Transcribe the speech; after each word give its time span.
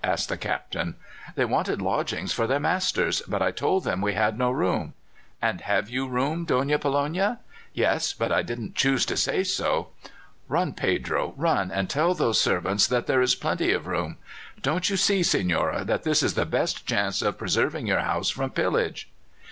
asked 0.03 0.29
the 0.29 0.35
Captain. 0.37 0.95
"They 1.35 1.45
wanted 1.45 1.79
lodgings 1.79 2.33
for 2.33 2.47
their 2.47 2.59
masters, 2.59 3.21
but 3.27 3.39
I 3.39 3.51
told 3.51 3.83
them 3.83 4.01
we 4.01 4.15
had 4.15 4.35
no 4.35 4.49
room." 4.49 4.95
"And 5.39 5.61
have 5.61 5.91
you 5.91 6.07
room, 6.07 6.43
Donna 6.43 6.79
Pollonia?" 6.79 7.37
"Yes; 7.75 8.11
but 8.11 8.31
I 8.31 8.41
didn't 8.41 8.73
choose 8.73 9.05
to 9.05 9.15
say 9.15 9.43
so." 9.43 9.89
"Run, 10.47 10.73
Pedro, 10.73 11.35
run 11.37 11.69
and 11.69 11.87
tell 11.87 12.15
those 12.15 12.41
servants 12.41 12.87
that 12.87 13.05
there 13.05 13.21
is 13.21 13.35
plenty 13.35 13.71
of 13.73 13.85
room. 13.85 14.17
Don't 14.63 14.89
you 14.89 14.97
see, 14.97 15.19
señora, 15.19 15.85
that 15.85 16.01
this 16.01 16.23
is 16.23 16.33
the 16.33 16.47
best 16.47 16.87
chance 16.87 17.21
of 17.21 17.37
preserving 17.37 17.85
your 17.85 17.99
house 18.01 18.31
from 18.31 18.49
pillage?" 18.49 19.07